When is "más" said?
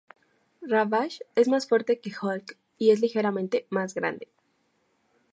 1.47-1.67, 3.69-3.93